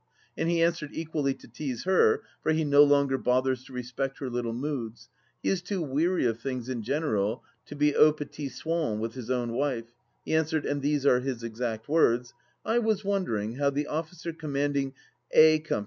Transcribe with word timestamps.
And 0.35 0.49
he 0.49 0.63
answered, 0.63 0.89
equally 0.93 1.35
to 1.35 1.47
tease 1.47 1.83
her, 1.83 2.23
for 2.41 2.53
he 2.53 2.63
no 2.63 2.83
longer 2.83 3.19
bothers 3.19 3.63
to 3.65 3.73
respect 3.73 4.17
her 4.17 4.31
little 4.31 4.51
moods— 4.51 5.09
he 5.43 5.49
is 5.49 5.61
too 5.61 5.79
weary 5.79 6.25
of 6.25 6.39
things 6.39 6.69
in 6.69 6.81
general 6.81 7.43
to 7.67 7.75
be 7.75 7.95
aux 7.95 8.11
petit 8.11 8.49
soins 8.49 8.99
with 8.99 9.13
his 9.13 9.29
own 9.29 9.51
wife— 9.53 9.91
he 10.25 10.33
answered, 10.33 10.65
and 10.65 10.81
these 10.81 11.05
are 11.05 11.19
his 11.19 11.43
exact 11.43 11.87
words:" 11.87 12.33
I 12.65 12.79
was 12.79 13.05
wondering 13.05 13.57
how 13.57 13.69
the 13.69 13.85
officer 13.85 14.33
commanding 14.33 14.95
A 15.33 15.59
Coy. 15.59 15.79